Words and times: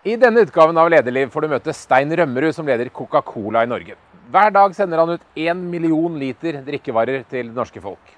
I 0.00 0.14
denne 0.16 0.40
utgaven 0.46 0.78
av 0.80 0.86
Lederliv 0.88 1.28
får 1.28 1.44
du 1.44 1.50
møte 1.52 1.72
Stein 1.76 2.08
Rømmerud, 2.16 2.54
som 2.56 2.64
leder 2.64 2.88
Coca-Cola 2.88 3.66
i 3.66 3.68
Norge. 3.68 3.98
Hver 4.32 4.54
dag 4.54 4.72
sender 4.72 4.96
han 4.96 5.12
ut 5.12 5.26
én 5.36 5.60
million 5.68 6.14
liter 6.16 6.62
drikkevarer 6.64 7.26
til 7.28 7.50
det 7.50 7.58
norske 7.58 7.82
folk. 7.84 8.14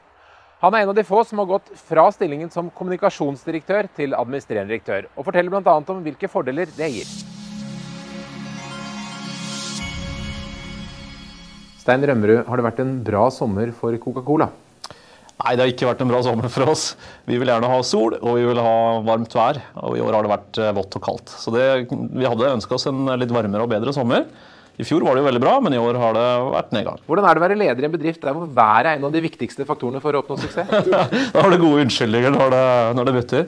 Han 0.63 0.77
er 0.79 0.85
en 0.85 0.93
av 0.93 0.95
de 0.95 1.03
få 1.03 1.25
som 1.27 1.43
har 1.43 1.49
gått 1.51 1.73
fra 1.89 2.05
stillingen 2.15 2.55
som 2.55 2.71
kommunikasjonsdirektør 2.71 3.91
til 3.99 4.15
administrerende 4.15 4.71
direktør, 4.71 5.11
og 5.17 5.27
forteller 5.27 5.51
bl.a. 5.51 5.75
om 5.83 6.07
hvilke 6.07 6.31
fordeler 6.31 6.71
det 6.79 6.93
gir. 7.01 7.11
Stein 11.83 12.07
Rømmerud, 12.07 12.45
har 12.47 12.63
det 12.63 12.69
vært 12.71 12.85
en 12.87 13.01
bra 13.03 13.27
sommer 13.35 13.75
for 13.75 13.99
Coca-Cola? 14.07 14.53
Nei, 15.43 15.57
det 15.59 15.65
har 15.65 15.73
ikke 15.73 15.89
vært 15.89 16.05
en 16.05 16.11
bra 16.13 16.21
sommer 16.23 16.47
for 16.53 16.71
oss. 16.71 16.85
Vi 17.27 17.39
vil 17.41 17.51
gjerne 17.51 17.71
ha 17.71 17.81
sol 17.87 18.15
og 18.21 18.39
vi 18.39 18.47
vil 18.47 18.63
ha 18.63 18.77
varmt 19.07 19.35
vær. 19.35 19.59
Og 19.83 19.99
i 19.99 20.05
år 20.05 20.15
har 20.15 20.27
det 20.27 20.33
vært 20.37 20.63
eh, 20.63 20.73
vått 20.77 20.99
og 20.99 21.03
kaldt. 21.03 21.35
Så 21.35 21.55
det, 21.55 21.67
vi 21.91 22.29
hadde 22.29 22.55
ønska 22.61 22.79
oss 22.79 22.87
en 22.91 23.11
litt 23.19 23.35
varmere 23.35 23.67
og 23.67 23.73
bedre 23.73 23.95
sommer. 23.97 24.29
I 24.81 24.87
fjor 24.89 25.05
var 25.05 25.13
det 25.15 25.21
jo 25.21 25.27
veldig 25.27 25.41
bra, 25.43 25.53
men 25.61 25.75
i 25.77 25.81
år 25.81 25.99
har 26.01 26.15
det 26.17 26.29
vært 26.55 26.71
nedgang. 26.73 27.01
Hvordan 27.05 27.27
er 27.29 27.37
det 27.37 27.41
å 27.41 27.45
være 27.45 27.57
leder 27.61 27.85
i 27.85 27.87
en 27.87 27.93
bedrift 27.93 28.23
der 28.25 28.33
hvor 28.33 28.47
været 28.57 28.89
er 28.89 28.97
en 28.97 29.05
av 29.05 29.13
de 29.13 29.21
viktigste 29.21 29.67
faktorene 29.69 30.01
for 30.01 30.17
å 30.17 30.23
oppnå 30.23 30.39
suksess? 30.41 30.71
da 31.35 31.43
har 31.45 31.53
du 31.53 31.59
gode 31.61 31.85
unnskyldninger 31.85 32.33
når 32.33 32.55
det, 32.55 32.63
når 32.97 33.09
det 33.09 33.15
butter. 33.19 33.45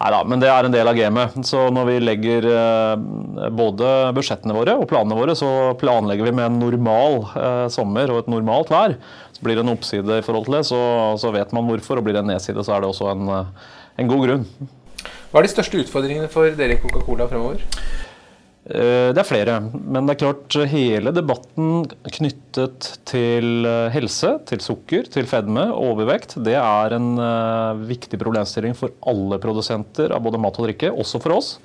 Nei 0.00 0.10
da, 0.16 0.20
men 0.32 0.42
det 0.42 0.50
er 0.50 0.66
en 0.66 0.74
del 0.74 0.90
av 0.90 0.98
gamet. 0.98 1.36
Så 1.46 1.68
når 1.74 1.88
vi 1.92 1.96
legger 2.02 2.48
eh, 2.50 3.06
både 3.54 3.92
budsjettene 4.18 4.56
våre 4.56 4.74
og 4.80 4.88
planene 4.90 5.20
våre, 5.20 5.38
så 5.38 5.52
planlegger 5.78 6.26
vi 6.26 6.34
med 6.40 6.48
en 6.48 6.58
normal 6.64 7.20
eh, 7.38 7.66
sommer 7.72 8.10
og 8.10 8.24
et 8.24 8.34
normalt 8.34 8.74
vær. 8.74 8.98
Så 9.34 9.42
blir 9.42 9.58
det 9.58 9.64
en 9.64 9.74
oppside 9.74 10.20
i 10.20 10.24
forhold 10.24 10.46
til 10.46 10.58
det, 10.58 10.64
så, 10.68 10.80
så 11.18 11.32
vet 11.34 11.52
man 11.56 11.66
hvorfor. 11.68 11.98
Og 11.98 12.06
blir 12.06 12.16
det 12.16 12.22
en 12.22 12.32
nedside, 12.34 12.62
så 12.62 12.76
er 12.76 12.84
det 12.84 12.90
også 12.92 13.10
en, 13.10 13.28
eh, 13.34 13.68
en 14.02 14.10
god 14.10 14.26
grunn. 14.28 14.48
Hva 15.32 15.40
er 15.40 15.48
de 15.48 15.52
største 15.52 15.80
utfordringene 15.82 16.30
for 16.30 16.54
dere 16.54 16.76
i 16.76 16.80
Coca-Cola 16.82 17.26
fremover? 17.30 17.64
Eh, 18.64 19.10
det 19.10 19.20
er 19.20 19.26
flere, 19.28 19.58
men 19.74 20.06
det 20.06 20.14
er 20.14 20.20
klart 20.22 20.58
hele 20.70 21.12
debatten 21.12 21.82
knyttet 22.14 22.92
til 23.10 23.66
eh, 23.68 23.90
helse, 23.92 24.36
til 24.48 24.62
sukker, 24.62 25.10
til 25.10 25.26
fedme 25.28 25.66
overvekt, 25.74 26.38
det 26.46 26.54
er 26.60 26.94
en 26.94 27.10
viktig 27.84 28.22
problemstilling 28.22 28.78
for 28.78 28.94
alle 29.10 29.42
produsenter 29.42 30.14
av 30.14 30.22
både 30.24 30.40
mat 30.40 30.62
og 30.62 30.70
drikke, 30.70 30.94
også 30.94 31.20
for 31.26 31.40
oss. 31.40 31.56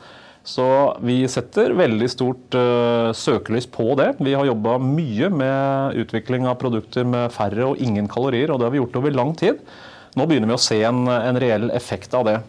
Så 0.47 0.65
vi 1.05 1.21
setter 1.29 1.75
veldig 1.77 2.07
stort 2.09 2.55
uh, 2.57 3.11
søkelys 3.13 3.67
på 3.69 3.91
det. 3.99 4.13
Vi 4.23 4.33
har 4.33 4.47
jobba 4.47 4.77
mye 4.81 5.29
med 5.33 5.99
utvikling 5.99 6.47
av 6.49 6.57
produkter 6.61 7.05
med 7.05 7.33
færre 7.35 7.67
og 7.71 7.81
ingen 7.83 8.07
kalorier, 8.09 8.49
og 8.49 8.59
det 8.59 8.69
har 8.69 8.73
vi 8.73 8.81
gjort 8.81 8.97
over 9.01 9.17
lang 9.17 9.35
tid. 9.37 9.59
Nå 10.17 10.25
begynner 10.25 10.49
vi 10.49 10.57
å 10.57 10.61
se 10.63 10.79
en, 10.87 11.03
en 11.11 11.39
reell 11.39 11.69
effekt 11.75 12.15
av 12.17 12.25
det. 12.25 12.39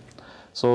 Så 0.57 0.71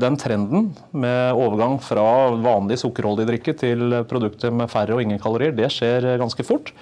den 0.00 0.16
trenden 0.18 0.72
med 0.90 1.36
overgang 1.38 1.76
fra 1.82 2.04
vanlig 2.42 2.80
sukkerholdig 2.82 3.28
drikke 3.28 3.54
til 3.58 4.00
produkter 4.10 4.54
med 4.54 4.70
færre 4.72 4.96
og 4.96 5.04
ingen 5.04 5.20
kalorier, 5.22 5.54
det 5.54 5.70
skjer 5.74 6.16
ganske 6.18 6.46
fort. 6.46 6.72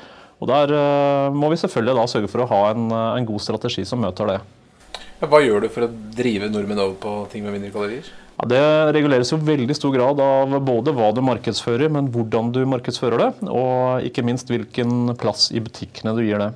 Og 0.41 0.49
Der 0.51 0.73
eh, 0.77 1.33
må 1.33 1.49
vi 1.53 1.61
selvfølgelig 1.61 1.97
da 1.97 2.07
sørge 2.12 2.29
for 2.29 2.45
å 2.45 2.51
ha 2.51 2.62
en, 2.75 2.91
en 2.93 3.29
god 3.29 3.43
strategi 3.45 3.87
som 3.89 4.03
møter 4.05 4.34
det. 4.34 4.39
Hva 5.25 5.41
gjør 5.41 5.65
du 5.65 5.71
for 5.73 5.87
å 5.87 5.93
drive 6.17 6.51
nordmenn 6.53 6.83
over 6.83 6.97
på 7.01 7.12
ting 7.33 7.45
med 7.45 7.57
mindre 7.57 7.73
kalorier? 7.73 8.09
Ja, 8.37 8.45
det 8.51 8.62
reguleres 8.92 9.31
jo 9.33 9.41
veldig 9.41 9.75
stor 9.79 9.95
grad 9.95 10.20
av 10.20 10.53
både 10.65 10.92
hva 10.92 11.09
du 11.17 11.23
markedsfører, 11.25 11.89
men 11.92 12.11
hvordan 12.12 12.51
du 12.53 12.61
markedsfører 12.69 13.23
det. 13.23 13.31
Og 13.48 14.05
ikke 14.05 14.25
minst 14.27 14.51
hvilken 14.53 15.15
plass 15.20 15.48
i 15.56 15.62
butikkene 15.65 16.12
du 16.17 16.20
gir 16.27 16.43
det. 16.43 16.51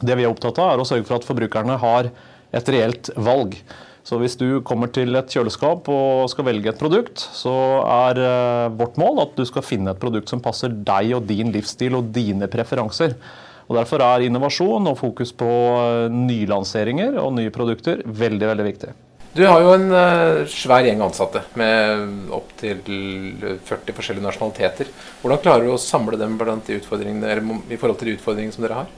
Det 0.00 0.16
vi 0.16 0.24
er 0.24 0.30
opptatt 0.30 0.60
av, 0.62 0.74
er 0.74 0.82
å 0.82 0.86
sørge 0.86 1.08
for 1.08 1.18
at 1.18 1.26
forbrukerne 1.26 1.76
har 1.82 2.12
et 2.54 2.70
reelt 2.72 3.10
valg. 3.18 3.58
Så 4.06 4.16
hvis 4.22 4.38
du 4.38 4.62
kommer 4.66 4.88
til 4.94 5.18
et 5.18 5.34
kjøleskap 5.34 5.90
og 5.92 6.30
skal 6.32 6.46
velge 6.46 6.70
et 6.72 6.80
produkt, 6.80 7.20
så 7.20 7.52
er 7.84 8.22
eh, 8.22 8.70
vårt 8.78 8.96
mål 9.00 9.20
at 9.26 9.36
du 9.36 9.44
skal 9.46 9.66
finne 9.66 9.92
et 9.92 10.00
produkt 10.00 10.30
som 10.32 10.40
passer 10.42 10.72
deg 10.72 11.12
og 11.18 11.28
din 11.28 11.52
livsstil 11.52 11.98
og 11.98 12.08
dine 12.14 12.48
preferanser. 12.50 13.18
Og 13.68 13.76
Derfor 13.76 14.02
er 14.02 14.24
innovasjon 14.26 14.88
og 14.90 14.98
fokus 15.02 15.34
på 15.36 15.50
eh, 15.50 16.08
nylanseringer 16.14 17.20
og 17.20 17.36
nye 17.36 17.52
produkter 17.54 18.02
veldig, 18.06 18.50
veldig 18.54 18.68
viktig. 18.72 18.96
Du 19.30 19.44
har 19.46 19.60
jo 19.62 19.74
en 19.76 19.92
uh, 19.94 20.46
svær 20.50 20.82
gjeng 20.82 21.04
ansatte 21.06 21.44
med 21.58 22.32
opptil 22.34 22.80
40 23.62 23.94
forskjellige 23.94 24.24
nasjonaliteter. 24.24 24.90
Hvordan 25.20 25.42
klarer 25.44 25.68
du 25.68 25.74
å 25.76 25.78
samle 25.78 26.18
dem 26.18 26.34
de 26.66 26.80
i 26.80 26.80
forhold 27.78 28.00
til 28.00 28.10
de 28.10 28.16
utfordringene 28.16 28.56
som 28.56 28.66
dere 28.66 28.80
har? 28.80 28.90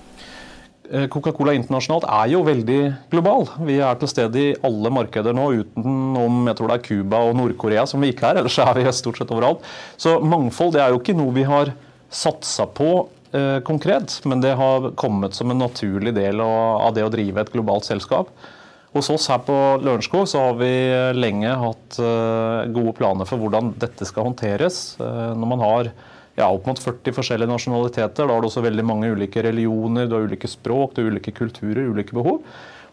Eh, 0.92 1.04
Coca-Cola 1.08 1.54
internasjonalt 1.56 2.04
er 2.08 2.32
jo 2.32 2.42
veldig 2.44 2.80
global. 3.12 3.46
Vi 3.68 3.78
er 3.80 4.00
til 4.00 4.10
stede 4.10 4.40
i 4.40 4.54
alle 4.66 4.90
markeder 4.92 5.36
nå, 5.36 5.50
utenom 5.62 6.48
jeg 6.50 6.58
tror 6.58 6.72
det 6.72 6.78
er 6.78 6.84
Cuba 6.88 7.20
og 7.28 7.36
Nord-Korea 7.38 7.84
som 7.88 8.02
vi 8.02 8.10
ikke 8.12 8.28
er. 8.28 8.38
Ellers 8.42 8.58
er 8.60 8.72
vi 8.76 8.84
stort 8.96 9.20
sett 9.20 9.32
overalt. 9.32 9.64
Så 10.00 10.18
mangfold 10.20 10.74
det 10.76 10.82
er 10.84 10.92
jo 10.92 11.00
ikke 11.00 11.16
noe 11.16 11.36
vi 11.36 11.46
har 11.48 11.72
satsa 12.12 12.66
på 12.68 12.90
eh, 13.36 13.60
konkret, 13.64 14.18
men 14.28 14.40
det 14.44 14.56
har 14.56 14.90
kommet 15.00 15.36
som 15.36 15.52
en 15.52 15.62
naturlig 15.64 16.12
del 16.16 16.40
av 16.44 16.92
det 16.96 17.06
å 17.06 17.12
drive 17.12 17.40
et 17.44 17.54
globalt 17.54 17.88
selskap. 17.88 18.32
Hos 18.92 19.08
oss 19.08 19.30
her 19.32 19.40
på 19.40 19.54
Lørenskog 19.80 20.26
så 20.28 20.40
har 20.46 20.56
vi 20.60 20.72
lenge 21.16 21.48
hatt 21.56 21.96
eh, 21.96 22.72
gode 22.74 22.92
planer 22.98 23.28
for 23.28 23.40
hvordan 23.40 23.72
dette 23.80 24.04
skal 24.04 24.28
håndteres. 24.28 24.82
Eh, 25.00 25.30
når 25.32 25.48
man 25.54 25.64
har 25.64 25.88
ja, 26.36 26.48
opp 26.48 26.68
mot 26.68 26.80
40 26.80 27.16
forskjellige 27.16 27.48
nasjonaliteter. 27.48 28.28
Da 28.28 28.34
har 28.34 28.44
du 28.44 28.50
også 28.50 28.64
veldig 28.64 28.84
mange 28.84 29.08
ulike 29.12 29.44
religioner, 29.44 30.08
du 30.08 30.16
har 30.16 30.28
ulike 30.28 30.50
språk, 30.50 30.92
du 30.92 31.02
har 31.02 31.12
ulike 31.12 31.32
kulturer, 31.36 31.88
ulike 31.88 32.16
behov. 32.16 32.42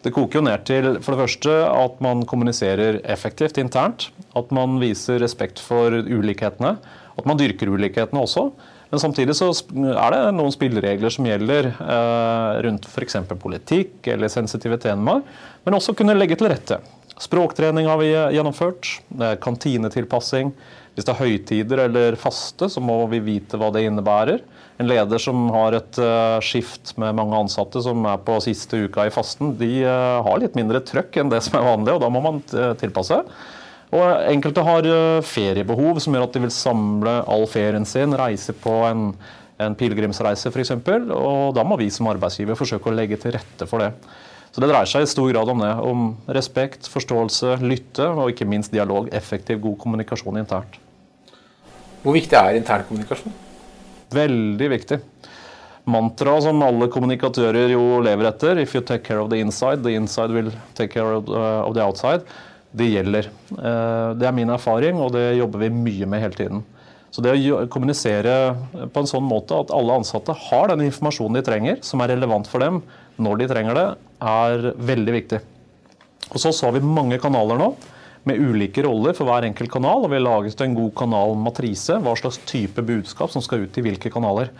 Det 0.00 0.14
koker 0.16 0.40
jo 0.40 0.46
ned 0.46 0.64
til 0.64 0.94
for 1.04 1.12
det 1.12 1.26
første 1.26 1.54
at 1.68 2.00
man 2.00 2.24
kommuniserer 2.28 3.02
effektivt 3.04 3.60
internt. 3.60 4.08
At 4.36 4.52
man 4.56 4.78
viser 4.80 5.20
respekt 5.20 5.60
for 5.60 5.92
ulikhetene. 5.92 6.78
At 7.20 7.28
man 7.28 7.40
dyrker 7.40 7.68
ulikhetene 7.74 8.24
også. 8.24 8.48
Men 8.90 9.02
samtidig 9.02 9.36
så 9.38 9.52
er 9.52 10.14
det 10.14 10.22
noen 10.34 10.54
spilleregler 10.54 11.12
som 11.14 11.28
gjelder 11.28 11.70
eh, 11.70 12.60
rundt 12.66 12.88
f.eks. 12.90 13.20
politikk 13.38 14.08
eller 14.10 14.32
sensitive 14.32 14.80
temaer. 14.82 15.22
Men 15.64 15.76
også 15.78 15.94
kunne 15.94 16.16
legge 16.18 16.38
til 16.40 16.50
rette. 16.50 16.80
Språktrening 17.20 17.86
har 17.86 18.00
vi 18.00 18.10
gjennomført. 18.10 18.88
Kantinetilpassing. 19.44 20.54
Hvis 20.96 21.06
det 21.06 21.12
er 21.12 21.20
høytider 21.20 21.84
eller 21.84 22.16
faste, 22.18 22.66
så 22.72 22.82
må 22.82 22.96
vi 23.12 23.20
vite 23.22 23.60
hva 23.60 23.68
det 23.74 23.84
innebærer. 23.86 24.42
En 24.80 24.88
leder 24.88 25.20
som 25.22 25.46
har 25.54 25.76
et 25.76 26.00
uh, 26.00 26.40
skift 26.42 26.94
med 26.98 27.14
mange 27.18 27.36
ansatte 27.36 27.82
som 27.84 28.04
er 28.08 28.18
på 28.24 28.38
siste 28.42 28.80
uka 28.88 29.04
i 29.06 29.12
fasten, 29.14 29.52
de 29.60 29.68
uh, 29.84 30.18
har 30.26 30.40
litt 30.42 30.56
mindre 30.58 30.80
trøkk 30.82 31.20
enn 31.20 31.30
det 31.30 31.42
som 31.46 31.60
er 31.60 31.68
vanlig, 31.68 31.94
og 31.94 32.02
da 32.02 32.10
må 32.12 32.24
man 32.24 32.40
tilpasse. 32.80 33.20
Og 33.90 34.06
Enkelte 34.30 34.62
har 34.62 34.86
feriebehov 35.26 35.98
som 36.02 36.14
gjør 36.14 36.28
at 36.28 36.36
de 36.36 36.44
vil 36.44 36.54
samle 36.54 37.14
all 37.26 37.46
ferien 37.50 37.86
sin, 37.88 38.14
reise 38.14 38.54
på 38.54 38.74
en, 38.86 39.08
en 39.58 39.74
pilegrimsreise 39.78 40.52
f.eks. 40.52 40.76
Og 40.76 41.54
da 41.56 41.64
må 41.66 41.78
vi 41.80 41.88
som 41.90 42.06
arbeidsgiver 42.12 42.58
forsøke 42.58 42.90
å 42.90 42.94
legge 42.94 43.18
til 43.18 43.34
rette 43.34 43.66
for 43.66 43.82
det. 43.82 43.90
Så 44.50 44.62
Det 44.62 44.70
dreier 44.70 44.88
seg 44.90 45.04
i 45.06 45.10
stor 45.10 45.28
grad 45.30 45.50
om 45.52 45.62
det. 45.62 45.72
Om 45.90 46.06
respekt, 46.34 46.88
forståelse, 46.90 47.58
lytte 47.62 48.06
og 48.10 48.32
ikke 48.32 48.48
minst 48.50 48.74
dialog. 48.74 49.10
Effektiv, 49.14 49.60
god 49.62 49.78
kommunikasjon 49.82 50.40
internt. 50.42 50.78
Hvor 52.02 52.16
viktig 52.16 52.38
er 52.38 52.58
intern 52.58 52.86
kommunikasjon? 52.88 53.34
Veldig 54.14 54.70
viktig. 54.72 54.98
Mantra 55.90 56.34
som 56.42 56.62
alle 56.64 56.88
kommunikatører 56.92 57.72
jo 57.72 58.00
lever 58.04 58.28
etter, 58.28 58.58
'if 58.58 58.74
you 58.74 58.82
take 58.82 59.04
care 59.04 59.20
of 59.20 59.30
the 59.30 59.38
inside, 59.40 59.82
the 59.82 59.94
inside 59.94 60.30
will 60.30 60.50
take 60.74 60.92
care 60.92 61.14
of 61.14 61.28
uh, 61.28 61.72
the 61.72 61.80
outside', 61.80 62.24
det 62.76 62.90
gjelder. 62.90 63.30
Uh, 63.54 64.16
det 64.18 64.28
er 64.28 64.36
min 64.36 64.52
erfaring, 64.52 65.00
og 65.02 65.14
det 65.16 65.38
jobber 65.38 65.64
vi 65.64 65.72
mye 65.74 66.08
med 66.10 66.22
hele 66.24 66.38
tiden. 66.38 66.64
Så 67.10 67.22
det 67.24 67.34
å 67.34 67.64
kommunisere 67.70 68.34
på 68.94 69.02
en 69.02 69.08
sånn 69.10 69.26
måte 69.26 69.56
at 69.58 69.72
alle 69.74 69.96
ansatte 69.98 70.34
har 70.46 70.70
den 70.70 70.84
informasjonen 70.86 71.40
de 71.40 71.46
trenger, 71.46 71.80
som 71.82 72.02
er 72.02 72.12
relevant 72.14 72.46
for 72.46 72.62
dem 72.62 72.84
når 73.20 73.40
de 73.40 73.48
trenger 73.50 73.76
det, 73.76 73.86
er 74.22 74.68
veldig 74.78 75.16
viktig. 75.16 75.40
Og 76.30 76.38
så 76.38 76.52
har 76.62 76.76
vi 76.76 76.84
mange 76.86 77.18
kanaler 77.18 77.58
nå 77.58 77.72
med 78.28 78.38
ulike 78.38 78.84
roller 78.84 79.16
for 79.16 79.28
hver 79.28 79.46
enkelt 79.48 79.72
kanal. 79.72 80.04
og 80.04 80.12
Vi 80.12 80.18
har 80.18 80.26
laget 80.26 80.62
en 80.62 80.76
god 80.76 80.92
kanalmatrise, 80.96 81.98
hva 81.98 82.14
slags 82.18 82.38
type 82.48 82.84
budskap 82.86 83.32
som 83.32 83.42
skal 83.42 83.64
ut 83.64 83.78
i 83.80 83.84
hvilke 83.84 84.12
kanaler. 84.12 84.52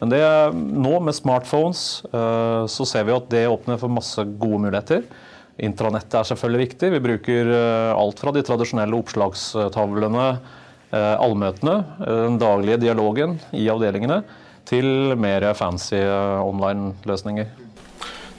Men 0.00 0.10
det, 0.10 0.24
nå 0.52 0.98
med 1.00 1.16
smartphones 1.16 2.02
eh, 2.10 2.64
så 2.68 2.86
ser 2.88 3.06
vi 3.06 3.14
at 3.14 3.30
det 3.32 3.46
åpner 3.48 3.78
for 3.80 3.92
masse 3.92 4.24
gode 4.36 4.60
muligheter. 4.66 5.06
Intranettet 5.62 6.16
er 6.18 6.26
selvfølgelig 6.26 6.64
viktig. 6.68 6.92
Vi 6.96 7.02
bruker 7.04 7.52
eh, 7.54 7.90
alt 7.94 8.22
fra 8.22 8.32
de 8.34 8.42
tradisjonelle 8.46 8.98
oppslagstavlene, 8.98 10.28
eh, 10.90 11.12
allmøtene, 11.14 11.76
den 12.04 12.40
daglige 12.42 12.80
dialogen 12.88 13.38
i 13.54 13.68
avdelingene, 13.70 14.22
til 14.66 15.14
mer 15.20 15.50
fancy 15.54 16.00
online-løsninger. 16.00 17.52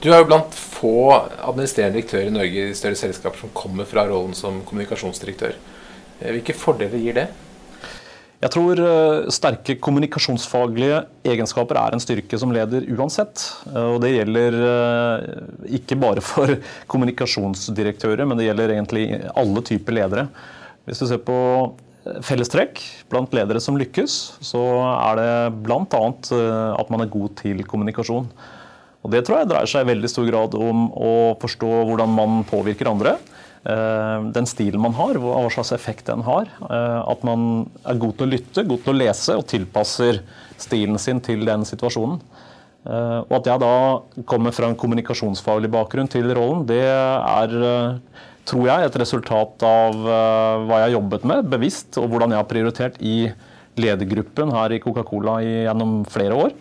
Du 0.06 0.12
er 0.12 0.20
jo 0.22 0.28
blant 0.28 0.54
få 0.54 1.16
administrerende 1.16 1.96
direktører 1.98 2.28
i 2.30 2.34
Norge 2.36 2.66
i 2.70 2.76
større 2.78 3.00
selskaper 3.00 3.40
som 3.42 3.54
kommer 3.58 3.88
fra 3.90 4.04
rollen 4.06 4.36
som 4.38 4.60
kommunikasjonsdirektør. 4.68 5.56
Eh, 6.20 6.32
hvilke 6.36 6.54
fordeler 6.58 7.02
gir 7.02 7.16
det? 7.18 7.26
Jeg 8.46 8.54
tror 8.54 8.78
eh, 8.78 9.28
sterke 9.34 9.74
kommunikasjonsfaglige 9.82 11.00
egenskaper 11.26 11.80
er 11.82 11.96
en 11.96 12.04
styrke 12.04 12.38
som 12.38 12.52
leder 12.54 12.86
uansett. 12.94 13.42
Eh, 13.72 13.88
og 13.96 14.04
det 14.04 14.12
gjelder 14.14 14.58
ikke 15.80 15.98
bare 15.98 16.22
for 16.22 16.54
kommunikasjonsdirektører, 16.92 18.22
men 18.30 18.38
det 18.38 18.46
gjelder 18.52 18.76
egentlig 18.76 19.08
alle 19.34 19.66
typer 19.66 19.98
ledere. 19.98 20.28
Hvis 20.86 21.02
du 21.02 21.08
ser 21.10 21.24
på 21.26 21.40
fellestrekk 22.22 22.84
blant 23.10 23.34
ledere 23.34 23.58
som 23.64 23.80
lykkes, 23.82 24.20
så 24.46 24.62
er 24.94 25.18
det 25.18 25.32
bl.a. 25.66 25.82
at 25.82 26.92
man 26.94 27.02
er 27.02 27.10
god 27.10 27.34
til 27.40 27.66
kommunikasjon. 27.66 28.28
Og 29.02 29.14
Det 29.14 29.24
tror 29.26 29.40
jeg 29.40 29.50
dreier 29.50 29.70
seg 29.70 29.88
i 29.88 29.90
veldig 29.90 30.10
stor 30.10 30.30
grad 30.30 30.54
om 30.58 30.86
å 30.94 31.14
forstå 31.42 31.72
hvordan 31.90 32.14
man 32.14 32.46
påvirker 32.46 32.94
andre. 32.94 33.16
Den 33.66 34.46
stilen 34.46 34.82
man 34.84 34.94
har, 34.94 35.18
hva 35.18 35.50
slags 35.50 35.72
effekt 35.74 36.06
den 36.12 36.22
har. 36.28 36.50
At 36.70 37.24
man 37.26 37.66
er 37.82 37.98
god 37.98 38.14
til 38.20 38.28
å 38.28 38.34
lytte, 38.36 38.66
god 38.70 38.84
til 38.86 38.94
å 38.94 39.00
lese 39.00 39.38
og 39.40 39.48
tilpasser 39.50 40.22
stilen 40.62 41.02
sin 41.02 41.18
til 41.26 41.42
den 41.48 41.66
situasjonen. 41.66 42.20
Og 42.86 43.34
at 43.40 43.48
jeg 43.50 43.62
da 43.64 43.74
kommer 44.30 44.54
fra 44.54 44.70
en 44.70 44.78
kommunikasjonsfaglig 44.78 45.72
bakgrunn 45.74 46.12
til 46.14 46.30
rollen, 46.38 46.62
det 46.70 46.84
er 46.86 47.56
tror 48.46 48.68
jeg, 48.70 48.86
et 48.86 48.98
resultat 49.02 49.64
av 49.66 49.96
hva 50.06 50.78
jeg 50.78 50.86
har 50.86 50.94
jobbet 51.00 51.26
med 51.26 51.50
bevisst, 51.50 51.98
og 51.98 52.12
hvordan 52.12 52.36
jeg 52.36 52.42
har 52.44 52.50
prioritert 52.52 53.00
i 53.02 53.16
ledergruppen 53.82 54.54
her 54.54 54.76
i 54.76 54.80
Coca-Cola 54.84 55.40
gjennom 55.42 56.04
flere 56.06 56.38
år. 56.38 56.54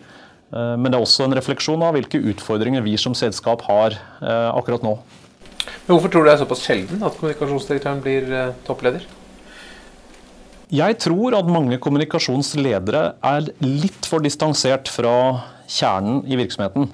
Men 0.55 0.89
det 0.89 0.97
er 0.97 1.05
også 1.05 1.27
en 1.27 1.37
refleksjon 1.37 1.85
av 1.85 1.93
hvilke 1.93 2.17
utfordringer 2.33 2.81
vi 2.85 2.97
som 2.97 3.13
selskap 3.17 3.61
har 3.69 3.99
akkurat 4.25 4.81
nå. 4.85 4.95
Men 5.85 5.95
Hvorfor 5.95 6.11
tror 6.13 6.25
du 6.25 6.29
det 6.29 6.35
er 6.35 6.43
såpass 6.43 6.65
sjelden 6.65 7.03
at 7.05 7.17
kommunikasjonsdirektøren 7.19 8.03
blir 8.05 8.31
toppleder? 8.67 9.05
Jeg 10.73 10.97
tror 10.97 11.35
at 11.37 11.49
mange 11.49 11.77
kommunikasjonsledere 11.77 13.03
er 13.21 13.51
litt 13.61 14.07
for 14.09 14.23
distansert 14.25 14.89
fra 14.89 15.13
kjernen 15.69 16.23
i 16.25 16.39
virksomheten. 16.39 16.89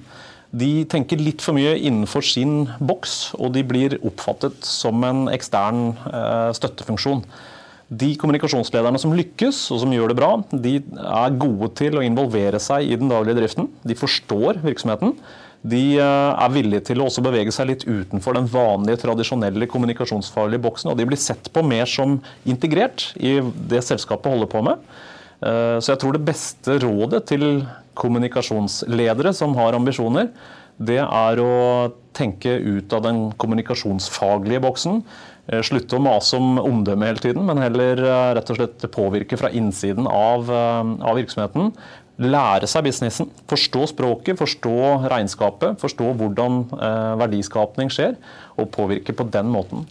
De 0.51 0.83
tenker 0.91 1.21
litt 1.21 1.39
for 1.43 1.55
mye 1.55 1.77
innenfor 1.79 2.25
sin 2.27 2.65
boks, 2.83 3.31
og 3.39 3.53
de 3.55 3.63
blir 3.63 3.95
oppfattet 4.03 4.67
som 4.67 4.99
en 5.07 5.29
ekstern 5.31 5.93
eh, 6.11 6.51
støttefunksjon. 6.57 7.23
De 7.91 8.09
kommunikasjonslederne 8.19 8.99
som 8.99 9.15
lykkes 9.15 9.63
og 9.71 9.81
som 9.83 9.95
gjør 9.95 10.11
det 10.11 10.19
bra, 10.19 10.33
de 10.51 10.77
er 10.79 11.39
gode 11.39 11.71
til 11.79 11.95
å 11.99 12.03
involvere 12.03 12.59
seg 12.63 12.87
i 12.87 12.99
den 12.99 13.11
daglige 13.11 13.39
driften. 13.39 13.71
De 13.87 13.95
forstår 13.99 14.59
virksomheten. 14.63 15.15
De 15.61 15.81
eh, 15.99 16.31
er 16.41 16.53
villige 16.55 16.87
til 16.89 17.01
å 17.01 17.07
også 17.07 17.21
bevege 17.25 17.53
seg 17.53 17.69
litt 17.69 17.83
utenfor 17.85 18.33
den 18.37 18.47
vanlige, 18.49 19.03
tradisjonelle 19.03 19.67
kommunikasjonsfaglige 19.69 20.63
boksen. 20.63 20.89
Og 20.89 20.97
de 20.97 21.05
blir 21.09 21.21
sett 21.21 21.51
på 21.53 21.63
mer 21.65 21.89
som 21.89 22.17
integrert 22.49 23.11
i 23.21 23.37
det 23.69 23.83
selskapet 23.85 24.33
holder 24.33 24.49
på 24.49 24.63
med. 24.65 24.81
Eh, 25.45 25.77
så 25.77 25.93
jeg 25.93 26.01
tror 26.01 26.17
det 26.17 26.25
beste 26.25 26.79
rådet 26.81 27.27
til 27.29 27.45
kommunikasjonsledere 28.01 29.35
som 29.37 29.53
har 29.59 29.77
ambisjoner, 29.77 30.31
det 30.81 31.01
er 31.03 31.39
å 31.43 31.51
tenke 32.17 32.55
ut 32.57 32.93
av 32.97 33.03
den 33.05 33.27
kommunikasjonsfaglige 33.37 34.63
boksen. 34.65 35.03
Eh, 35.45 35.61
slutte 35.67 35.99
å 35.99 36.01
mase 36.01 36.41
om 36.41 36.57
omdømme 36.57 37.05
hele 37.05 37.21
tiden, 37.21 37.45
men 37.45 37.61
heller 37.61 38.01
rett 38.33 38.49
og 38.49 38.57
slett 38.57 38.89
påvirke 38.95 39.37
fra 39.37 39.53
innsiden 39.53 40.09
av, 40.09 40.49
av 40.49 41.21
virksomheten. 41.21 41.69
Lære 42.21 42.67
seg 42.69 42.85
businessen, 42.85 43.31
forstå 43.49 43.87
språket, 43.95 44.37
forstå 44.37 44.75
regnskapet, 45.09 45.79
forstå 45.81 46.11
hvordan 46.19 46.59
verdiskapning 47.17 47.89
skjer, 47.89 48.13
og 48.61 48.69
påvirke 48.75 49.15
på 49.17 49.25
den 49.33 49.49
måten. 49.49 49.87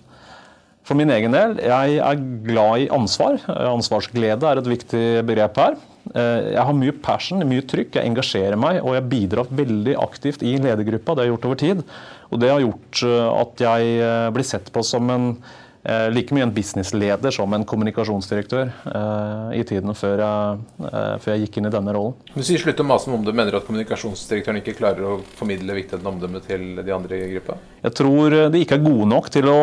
For 0.91 0.99
min 0.99 1.12
egen 1.15 1.31
del, 1.31 1.53
jeg 1.62 2.00
er 2.03 2.23
glad 2.47 2.82
i 2.82 2.88
ansvar. 2.91 3.37
Ansvarsglede 3.71 4.49
er 4.49 4.59
et 4.59 4.71
viktig 4.73 5.05
begrep 5.29 5.61
her. 5.61 5.77
Eh, 6.11 6.50
jeg 6.56 6.65
har 6.67 6.75
mye 6.75 6.94
passion, 7.05 7.44
mye 7.47 7.62
trykk, 7.71 7.94
jeg 7.94 8.11
engasjerer 8.11 8.59
meg 8.59 8.81
og 8.81 8.97
jeg 8.97 9.06
bidrar 9.12 9.53
veldig 9.55 9.94
aktivt 10.03 10.43
i 10.43 10.56
ledergruppa. 10.59 11.15
Det 11.15 11.23
har 11.23 11.29
jeg 11.29 11.35
gjort 11.37 11.49
over 11.50 11.61
tid. 11.62 11.85
Og 12.31 12.43
det 12.43 12.50
har 12.50 12.65
gjort 12.65 13.03
eh, 13.06 13.26
at 13.44 13.65
jeg 13.69 13.93
eh, 14.09 14.31
blir 14.35 14.49
sett 14.50 14.73
på 14.75 14.83
som 14.87 15.15
en 15.15 15.29
Eh, 15.35 15.70
like 16.12 16.35
mye 16.35 16.44
en 16.44 16.53
businessleder 16.53 17.32
som 17.32 17.55
en 17.56 17.65
kommunikasjonsdirektør 17.65 18.69
eh, 18.69 19.61
i 19.61 19.62
tiden 19.65 19.94
før 19.97 20.21
jeg, 20.21 20.59
eh, 20.85 21.15
før 21.23 21.32
jeg, 21.32 21.47
gikk 21.47 21.56
inn 21.56 21.69
i 21.71 21.73
denne 21.73 21.94
rollen. 21.97 22.19
Du 22.35 22.43
sier 22.44 22.61
slutt 22.61 22.82
å 22.82 22.87
mase 22.87 23.09
om 23.09 23.17
omdømme. 23.17 23.38
Mener 23.41 23.56
du 23.56 23.61
at 23.62 23.65
kommunikasjonsdirektøren 23.69 24.61
ikke 24.61 24.77
klarer 24.77 25.06
å 25.09 25.15
formidle 25.38 25.79
viktigheten 25.79 26.05
av 26.05 26.12
omdømmet 26.12 26.49
til 26.50 26.82
de 26.85 26.93
andre 26.93 27.23
i 27.23 27.31
gruppa? 27.32 27.56
Jeg 27.81 27.97
tror 27.97 28.37
de 28.53 28.61
ikke 28.61 28.77
er 28.77 28.85
gode 28.85 29.09
nok 29.09 29.31
til 29.32 29.49
å 29.49 29.62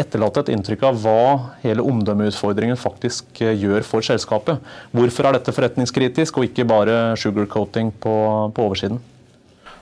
etterlate 0.00 0.44
et 0.44 0.52
inntrykk 0.52 0.84
av 0.90 1.00
hva 1.00 1.22
hele 1.62 1.84
omdømmeutfordringen 1.86 2.76
faktisk 2.76 3.40
gjør 3.40 3.86
for 3.88 4.04
selskapet. 4.04 4.60
Hvorfor 4.92 5.30
er 5.30 5.38
dette 5.38 5.54
forretningskritisk, 5.56 6.36
og 6.36 6.50
ikke 6.50 6.68
bare 6.68 7.00
sugarcoating 7.20 7.94
på, 8.04 8.14
på 8.52 8.68
oversiden? 8.68 9.00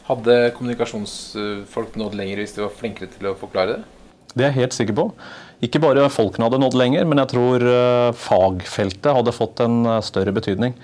Hadde 0.09 0.41
kommunikasjonsfolk 0.57 1.99
nådd 2.01 2.15
lenger 2.17 2.45
hvis 2.45 2.55
de 2.57 2.63
var 2.65 2.77
flinkere 2.79 3.11
til 3.13 3.33
å 3.33 3.39
forklare 3.39 3.81
det? 3.81 3.98
Det 4.39 4.47
er 4.47 4.55
jeg 4.55 4.63
helt 4.63 4.77
sikker 4.77 4.97
på. 4.97 5.11
Ikke 5.65 5.81
bare 5.83 6.07
folkene 6.15 6.47
hadde 6.47 6.61
nådd 6.63 6.79
lenger, 6.79 7.07
men 7.11 7.19
jeg 7.19 7.33
tror 7.33 7.65
eh, 7.67 8.15
fagfeltet 8.15 9.11
hadde 9.17 9.35
fått 9.35 9.63
en 9.65 9.81
eh, 9.91 10.03
større 10.07 10.35
betydning. 10.37 10.77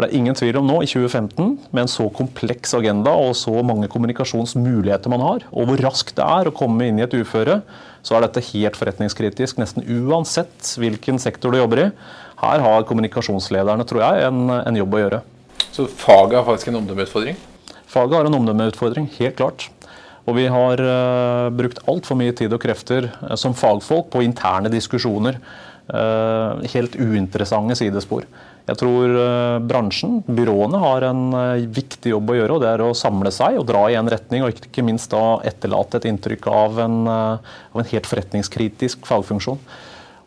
For 0.00 0.04
det 0.04 0.10
er 0.10 0.20
ingen 0.20 0.36
tvil 0.36 0.58
om 0.60 0.68
nå, 0.68 0.78
i 0.84 0.88
2015, 0.88 1.48
med 1.72 1.82
en 1.82 1.90
så 1.92 2.06
kompleks 2.16 2.74
agenda 2.76 3.12
og 3.20 3.34
så 3.36 3.52
mange 3.64 3.88
kommunikasjonsmuligheter 3.92 5.12
man 5.12 5.24
har, 5.24 5.46
og 5.52 5.68
hvor 5.68 5.82
raskt 5.84 6.14
det 6.16 6.24
er 6.24 6.48
å 6.48 6.54
komme 6.56 6.88
inn 6.88 7.00
i 7.00 7.04
et 7.04 7.16
uføre, 7.16 7.58
så 8.04 8.16
er 8.16 8.24
dette 8.24 8.44
helt 8.52 8.78
forretningskritisk. 8.80 9.60
Nesten 9.60 9.84
uansett 9.84 10.72
hvilken 10.80 11.20
sektor 11.20 11.52
du 11.52 11.60
jobber 11.60 11.84
i. 11.86 11.90
Her 12.40 12.64
har 12.64 12.88
kommunikasjonslederne, 12.88 13.84
tror 13.88 14.04
jeg, 14.06 14.28
en, 14.28 14.56
en 14.60 14.80
jobb 14.80 14.96
å 14.96 15.02
gjøre. 15.02 15.20
Så 15.68 15.84
faget 15.84 16.40
har 16.40 16.48
faktisk 16.48 16.72
en 16.72 16.80
omdømmeutfordring? 16.80 17.36
Faget 17.90 18.16
har 18.16 18.28
en 18.28 18.40
omdømmeutfordring, 18.40 19.10
helt 19.18 19.36
klart. 19.36 19.68
Og 20.30 20.36
vi 20.38 20.46
har 20.46 20.78
uh, 20.78 21.48
brukt 21.50 21.82
altfor 21.90 22.18
mye 22.18 22.34
tid 22.36 22.52
og 22.54 22.62
krefter 22.62 23.10
uh, 23.24 23.34
som 23.40 23.56
fagfolk 23.56 24.12
på 24.12 24.22
interne 24.22 24.70
diskusjoner. 24.70 25.40
Uh, 25.90 26.62
helt 26.70 26.94
uinteressante 26.94 27.74
sidespor. 27.80 28.28
Jeg 28.70 28.78
tror 28.78 29.16
bransjen, 29.66 30.20
byråene, 30.30 30.78
har 30.78 31.02
en 31.08 31.22
viktig 31.74 32.12
jobb 32.12 32.28
å 32.30 32.36
gjøre. 32.36 32.54
og 32.54 32.60
Det 32.62 32.68
er 32.70 32.82
å 32.84 32.92
samle 32.94 33.32
seg 33.34 33.56
og 33.58 33.64
dra 33.66 33.80
i 33.90 33.96
en 33.98 34.06
retning, 34.12 34.44
og 34.46 34.52
ikke 34.54 34.84
minst 34.86 35.10
da 35.10 35.40
etterlate 35.48 35.98
et 35.98 36.06
inntrykk 36.06 36.46
av 36.52 36.78
en, 36.84 36.98
av 37.08 37.80
en 37.82 37.88
helt 37.90 38.06
forretningskritisk 38.06 39.08
fagfunksjon. 39.10 39.58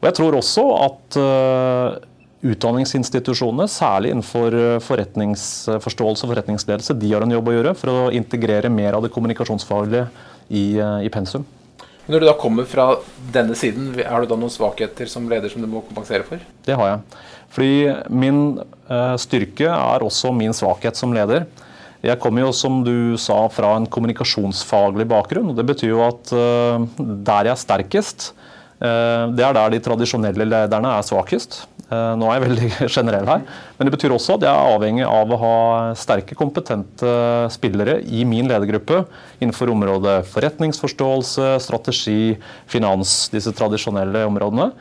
Og 0.01 0.09
Jeg 0.09 0.17
tror 0.17 0.35
også 0.41 0.65
at 0.89 1.19
utdanningsinstitusjonene, 2.44 3.69
særlig 3.72 4.12
innenfor 4.12 4.56
eh, 4.57 4.78
forretningsforståelse 4.84 6.25
og 6.25 6.34
forretningsledelse, 6.34 6.95
de 7.00 7.12
har 7.13 7.24
en 7.24 7.36
jobb 7.38 7.50
å 7.50 7.56
gjøre 7.56 7.74
for 7.80 7.92
å 7.92 8.00
integrere 8.16 8.72
mer 8.74 8.98
av 8.98 9.06
det 9.06 9.12
kommunikasjonsfaglige 9.16 10.07
i, 10.50 10.66
eh, 10.78 11.06
i 11.07 11.12
pensum. 11.13 11.45
Når 12.12 12.19
du 12.19 12.28
da 12.28 12.36
kommer 12.36 12.68
fra 12.68 12.90
denne 13.31 13.56
siden, 13.56 13.94
har 14.04 14.24
du 14.24 14.28
da 14.28 14.36
noen 14.36 14.51
svakheter 14.51 15.07
som 15.07 15.30
leder 15.31 15.51
som 15.54 15.63
du 15.63 15.69
må 15.72 15.86
kompensere 15.88 16.28
for? 16.28 16.42
Det 16.68 16.75
har 16.75 16.90
jeg. 16.90 17.19
Fordi 17.54 17.75
min 18.12 18.40
styrke 19.21 19.69
er 19.69 20.04
også 20.04 20.33
min 20.35 20.52
svakhet 20.57 21.00
som 21.00 21.14
leder. 21.16 21.45
Jeg 22.04 22.19
kommer 22.19 22.44
jo, 22.44 22.50
som 22.52 22.81
du 22.83 23.16
sa, 23.16 23.38
fra 23.47 23.78
en 23.78 23.85
kommunikasjonsfaglig 23.88 25.06
bakgrunn. 25.07 25.54
og 25.54 25.56
Det 25.56 25.68
betyr 25.69 25.94
jo 25.94 26.02
at 26.04 26.33
der 26.33 27.47
jeg 27.47 27.54
er 27.54 27.62
sterkest, 27.62 28.33
det 28.83 29.44
er 29.45 29.54
der 29.56 29.71
de 29.71 29.80
tradisjonelle 29.80 30.44
lederne 30.44 30.90
er 30.97 31.06
svakest. 31.07 31.61
Eh, 31.94 32.13
nå 32.18 32.30
er 32.30 32.37
jeg 32.37 32.44
veldig 32.45 32.69
generell 32.97 33.30
her, 33.30 33.44
men 33.78 33.87
det 33.87 33.94
betyr 33.95 34.16
også 34.16 34.37
at 34.37 34.45
jeg 34.45 34.52
er 34.52 34.73
avhengig 34.75 35.06
av 35.07 35.33
å 35.33 35.40
ha 35.42 35.56
sterke, 35.99 36.37
kompetente 36.40 37.13
spillere 37.54 37.99
i 38.04 38.23
min 38.28 38.49
ledergruppe 38.49 39.04
innenfor 39.40 39.71
området 39.73 40.21
forretningsforståelse, 40.31 41.54
strategi, 41.63 42.35
finans, 42.71 43.28
disse 43.33 43.54
tradisjonelle 43.57 44.25
områdene. 44.30 44.71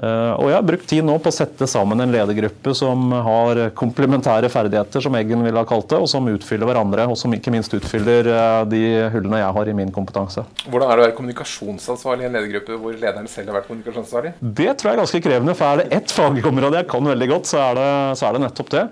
Eh, 0.00 0.32
og 0.40 0.48
jeg 0.48 0.56
har 0.56 0.64
brukt 0.64 0.86
tid 0.88 1.04
nå 1.04 1.14
på 1.20 1.28
å 1.28 1.34
sette 1.34 1.66
sammen 1.68 2.00
en 2.00 2.12
ledergruppe 2.12 2.72
som 2.76 3.10
har 3.12 3.58
komplementære 3.76 4.48
ferdigheter, 4.52 5.02
som 5.04 5.16
Eggen 5.18 5.44
ville 5.44 5.60
ha 5.60 5.68
kalt 5.68 5.90
det, 5.92 5.98
og 6.00 6.08
som 6.08 6.28
utfyller 6.30 6.70
hverandre, 6.70 7.04
og 7.10 7.18
som 7.20 7.34
ikke 7.36 7.52
minst 7.52 7.74
utfyller 7.76 8.30
eh, 8.32 8.60
de 8.70 8.82
hullene 9.12 9.42
jeg 9.42 9.56
har 9.58 9.68
i 9.70 9.76
min 9.76 9.92
kompetanse. 9.92 10.46
Hvordan 10.64 10.88
er 10.88 10.96
det 10.96 11.04
å 11.04 11.06
være 11.08 11.16
kommunikasjonsansvarlig 11.18 12.24
i 12.24 12.30
en 12.30 12.38
ledergruppe 12.38 12.80
hvor 12.80 12.96
lederen 12.96 13.28
selv 13.28 13.52
har 13.52 13.60
vært 13.60 13.68
kommunikasjonsansvarlig? 13.68 14.32
Det 14.40 14.70
tror 14.72 14.90
jeg 14.90 14.96
er 14.96 15.02
ganske 15.02 15.22
krevende, 15.26 15.56
for 15.58 15.68
er 15.68 15.82
det 15.82 16.00
ett 16.00 16.16
fagområde 16.16 16.80
jeg 16.80 16.90
kan 16.94 17.12
veldig 17.12 17.32
godt, 17.34 17.50
så 17.52 17.60
er 17.66 17.80
det, 17.80 17.90
så 18.16 18.28
er 18.30 18.38
det 18.38 18.42
nettopp 18.46 18.72
det. 18.72 18.86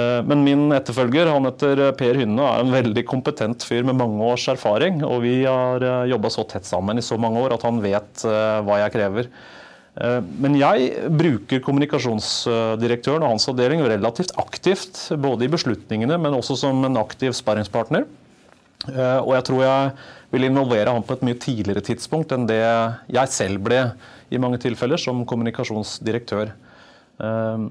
Eh, 0.00 0.18
men 0.32 0.44
min 0.48 0.66
etterfølger 0.74 1.30
han 1.30 1.46
heter 1.46 1.84
Per 2.02 2.20
Hynne, 2.24 2.50
er 2.50 2.66
en 2.66 2.74
veldig 2.74 3.06
kompetent 3.06 3.68
fyr 3.70 3.86
med 3.86 4.00
mange 4.02 4.34
års 4.34 4.48
erfaring. 4.50 4.98
Og 5.06 5.22
vi 5.28 5.36
har 5.46 5.86
jobba 6.10 6.34
så 6.34 6.48
tett 6.50 6.66
sammen 6.66 6.98
i 6.98 7.06
så 7.06 7.22
mange 7.22 7.38
år 7.46 7.54
at 7.54 7.70
han 7.70 7.78
vet 7.86 8.26
hva 8.26 8.82
jeg 8.82 8.98
krever. 8.98 9.30
Eh, 9.98 10.20
men 10.42 10.54
jeg 10.58 10.92
bruker 11.18 11.62
kommunikasjonsdirektøren 11.66 13.24
og 13.24 13.34
hans 13.34 13.48
avdeling 13.50 13.82
relativt 13.82 14.32
aktivt. 14.40 15.02
Både 15.18 15.46
i 15.46 15.52
beslutningene, 15.52 16.18
men 16.20 16.36
også 16.36 16.58
som 16.62 16.84
en 16.86 17.00
aktiv 17.00 17.34
sparringspartner. 17.36 18.06
Eh, 18.88 19.18
og 19.18 19.34
jeg 19.36 19.46
tror 19.48 19.62
jeg 19.64 19.92
vil 20.30 20.46
involvere 20.46 20.94
han 20.94 21.04
på 21.04 21.16
et 21.16 21.26
mye 21.26 21.38
tidligere 21.42 21.84
tidspunkt 21.84 22.32
enn 22.32 22.46
det 22.48 22.62
jeg 22.62 23.34
selv 23.34 23.60
ble 23.66 23.82
i 24.30 24.38
mange 24.40 24.60
tilfeller 24.62 25.00
som 25.00 25.24
kommunikasjonsdirektør. 25.28 26.52
Eh, 27.20 27.66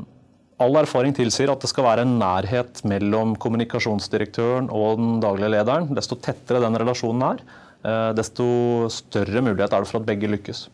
all 0.59 0.75
erfaring 0.75 1.15
tilsier 1.15 1.49
at 1.53 1.63
det 1.63 1.71
skal 1.71 1.87
være 1.87 2.03
en 2.03 2.17
nærhet 2.19 2.83
mellom 2.83 3.37
kommunikasjonsdirektøren 3.39 4.67
og 4.75 4.99
den 4.99 5.23
daglige 5.23 5.53
lederen. 5.55 5.87
Desto 5.95 6.19
tettere 6.19 6.59
den 6.59 6.75
relasjonen 6.75 7.23
er, 7.29 8.11
desto 8.11 8.43
større 8.91 9.39
mulighet 9.39 9.71
er 9.71 9.85
det 9.85 9.87
for 9.87 10.01
at 10.01 10.09
begge 10.09 10.27
lykkes. 10.27 10.65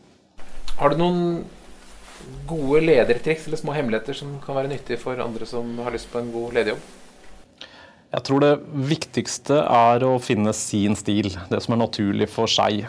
Har 0.76 0.92
du 0.92 1.00
noen 1.00 1.20
gode 2.48 2.82
ledertriks 2.84 3.46
eller 3.48 3.60
små 3.60 3.72
hemmeligheter 3.72 4.16
som 4.18 4.34
kan 4.42 4.58
være 4.58 4.68
nyttige 4.74 5.00
for 5.00 5.16
andre 5.22 5.48
som 5.48 5.70
har 5.80 5.94
lyst 5.94 6.10
på 6.12 6.20
en 6.20 6.28
god 6.34 6.52
lederjobb? 6.58 6.82
Jeg 8.12 8.24
tror 8.28 8.42
det 8.44 8.52
viktigste 8.90 9.56
er 9.64 10.04
å 10.06 10.18
finne 10.22 10.52
sin 10.56 10.94
stil, 10.98 11.30
det 11.50 11.62
som 11.64 11.74
er 11.74 11.80
naturlig 11.80 12.28
for 12.32 12.50
seg. 12.50 12.84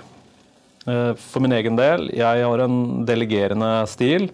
Eh, 0.87 1.13
for 1.19 1.43
min 1.43 1.55
egen 1.55 1.79
del, 1.79 2.09
jeg 2.15 2.43
har 2.43 2.63
en 2.63 3.05
delegerende 3.07 3.71
stil. 3.91 4.27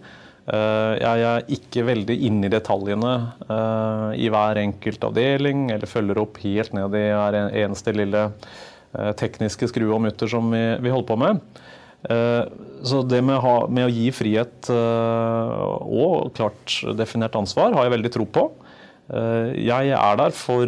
Eh, 0.43 0.93
jeg 0.99 1.23
er 1.29 1.47
ikke 1.55 1.85
veldig 1.87 2.17
inne 2.27 2.49
i 2.49 2.53
detaljene 2.53 3.13
eh, 3.45 4.09
i 4.25 4.31
hver 4.33 4.59
enkelt 4.63 5.07
avdeling, 5.07 5.67
eller 5.73 5.89
følger 5.89 6.21
opp 6.25 6.41
helt 6.43 6.73
ned 6.73 6.97
i 6.99 7.05
hver 7.13 7.39
eneste 7.49 7.95
lille 7.95 8.31
tekniske 9.17 9.71
skrue 9.71 9.95
og 9.95 10.03
mutter 10.03 10.29
som 10.29 10.51
vi, 10.53 10.89
holder 10.89 11.07
på 11.09 11.15
med. 11.17 11.39
Så 12.03 12.99
det 13.07 13.21
med, 13.23 13.37
ha, 13.39 13.53
med, 13.71 13.87
å 13.87 13.93
gi 13.93 14.09
frihet 14.11 14.67
og 14.67 16.33
klart 16.35 16.73
definert 16.99 17.37
ansvar 17.39 17.71
har 17.77 17.87
jeg 17.87 17.93
veldig 17.93 18.11
tro 18.11 18.25
på. 18.27 18.43
Jeg 19.55 19.93
er 19.95 20.17
der 20.19 20.35
for 20.35 20.67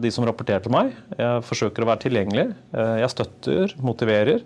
de 0.00 0.12
som 0.14 0.24
rapporterer 0.24 0.64
til 0.64 0.72
meg. 0.72 0.94
Jeg 1.20 1.44
forsøker 1.44 1.84
å 1.84 1.90
være 1.90 2.06
tilgjengelig. 2.06 2.46
Jeg 2.72 3.12
støtter, 3.12 3.76
motiverer. 3.84 4.40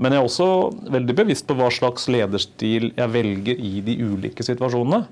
Men 0.00 0.14
jeg 0.14 0.22
er 0.22 0.26
også 0.26 0.48
veldig 0.92 1.16
bevisst 1.20 1.46
på 1.46 1.56
hva 1.58 1.68
slags 1.74 2.08
lederstil 2.10 2.90
jeg 2.96 3.12
velger 3.12 3.60
i 3.60 3.82
de 3.84 3.98
ulike 4.02 4.42
situasjonene. 4.46 5.04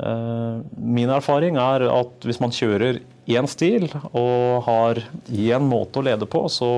Eh, 0.00 0.60
min 0.78 1.10
erfaring 1.12 1.58
er 1.60 1.84
at 1.92 2.24
hvis 2.24 2.40
man 2.40 2.54
kjører 2.54 3.02
én 3.28 3.48
stil 3.50 3.90
og 4.08 4.62
har 4.66 5.02
én 5.28 5.66
måte 5.68 6.00
å 6.00 6.06
lede 6.06 6.28
på, 6.30 6.46
så 6.48 6.70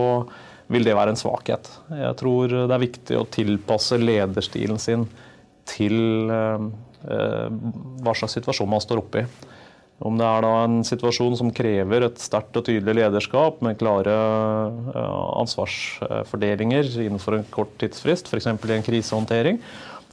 vil 0.72 0.86
det 0.86 0.96
være 0.96 1.14
en 1.14 1.20
svakhet. 1.20 1.68
Jeg 1.92 2.16
tror 2.20 2.52
det 2.54 2.72
er 2.72 2.84
viktig 2.84 3.18
å 3.18 3.28
tilpasse 3.28 3.98
lederstilen 4.00 4.80
sin 4.80 5.08
til 5.68 6.30
eh, 6.32 6.68
hva 7.04 8.14
slags 8.16 8.36
situasjon 8.38 8.70
man 8.70 8.82
står 8.84 9.02
oppe 9.02 9.24
i. 9.24 9.26
Om 10.04 10.16
det 10.18 10.26
er 10.26 10.42
da 10.42 10.52
en 10.64 10.80
situasjon 10.84 11.36
som 11.38 11.52
krever 11.54 12.08
et 12.08 12.18
sterkt 12.20 12.56
og 12.58 12.64
tydelig 12.66 12.96
lederskap 12.98 13.60
med 13.64 13.78
klare 13.78 14.14
ansvarsfordelinger 15.38 16.88
innenfor 17.04 17.38
en 17.38 17.46
kort 17.54 17.76
tidsfrist, 17.80 18.28
f.eks. 18.28 18.48
i 18.50 18.74
en 18.74 18.84
krisehåndtering, 18.84 19.60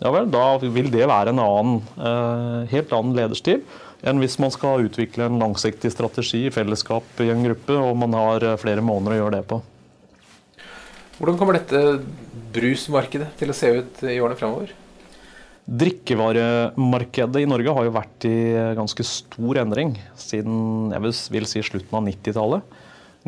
ja 0.01 0.10
vel, 0.13 0.29
da 0.34 0.46
vil 0.62 0.89
det 0.93 1.05
være 1.10 1.34
en 1.34 1.41
annen, 1.43 1.81
eh, 2.01 2.70
helt 2.74 2.93
annen 2.98 3.17
lederstil 3.17 3.62
enn 4.01 4.17
hvis 4.17 4.39
man 4.41 4.50
skal 4.53 4.88
utvikle 4.88 5.27
en 5.27 5.38
langsiktig 5.38 5.91
strategi 5.93 6.48
i 6.48 6.53
fellesskap 6.53 7.22
i 7.22 7.29
en 7.29 7.43
gruppe, 7.46 7.75
og 7.77 8.00
man 8.01 8.17
har 8.17 8.46
eh, 8.48 8.58
flere 8.62 8.81
måneder 8.86 9.13
å 9.13 9.20
gjøre 9.20 9.36
det 9.38 9.43
på. 9.51 9.60
Hvordan 11.21 11.37
kommer 11.37 11.53
dette 11.53 12.01
brusmarkedet 12.49 13.27
til 13.37 13.51
å 13.51 13.53
se 13.53 13.69
ut 13.69 13.99
i 14.09 14.15
årene 14.17 14.39
fremover? 14.39 14.71
Drikkevaremarkedet 15.69 17.43
i 17.43 17.49
Norge 17.49 17.75
har 17.77 17.85
jo 17.85 17.93
vært 17.93 18.25
i 18.25 18.37
ganske 18.73 19.05
stor 19.05 19.59
endring 19.61 19.93
siden 20.17 20.89
jeg 20.89 21.13
vil 21.35 21.45
si 21.45 21.61
slutten 21.61 21.99
av 21.99 22.07
90-tallet. 22.07 22.73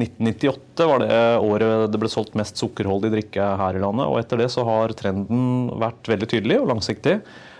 1998 0.01 0.89
var 0.89 1.03
det 1.03 1.21
året 1.45 1.93
det 1.93 2.01
ble 2.01 2.09
solgt 2.09 2.33
mest 2.39 2.57
sukkerholdig 2.57 3.13
drikke 3.13 3.53
her 3.61 3.77
i 3.77 3.83
landet. 3.83 4.09
og 4.09 4.17
Etter 4.17 4.41
det 4.41 4.49
så 4.49 4.65
har 4.65 4.97
trenden 4.97 5.69
vært 5.77 6.09
veldig 6.09 6.31
tydelig 6.33 6.63
og 6.63 6.71
langsiktig. 6.73 7.19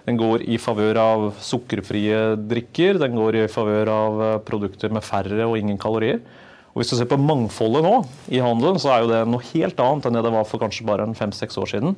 Den 0.09 0.17
går 0.17 0.47
i 0.49 0.57
favør 0.57 0.97
av 0.97 1.27
sukkerfrie 1.45 2.39
drikker, 2.41 2.97
den 2.97 3.21
går 3.21 3.43
i 3.43 3.49
favør 3.53 3.93
av 3.93 4.23
produkter 4.49 4.89
med 4.89 5.05
færre 5.05 5.45
og 5.45 5.59
ingen 5.61 5.77
kalorier. 5.77 6.25
Og 6.73 6.81
Hvis 6.81 6.89
du 6.89 6.97
ser 6.97 7.09
på 7.09 7.21
mangfoldet 7.21 7.83
nå 7.85 7.97
i 8.33 8.39
handelen, 8.41 8.79
så 8.81 8.89
er 8.89 9.03
jo 9.03 9.09
det 9.11 9.23
noe 9.29 9.45
helt 9.51 9.81
annet 9.81 10.07
enn 10.09 10.15
det 10.17 10.23
det 10.25 10.31
var 10.33 10.47
for 10.49 10.61
kanskje 10.61 10.87
bare 10.87 11.05
fem-seks 11.17 11.59
år 11.61 11.69
siden. 11.69 11.97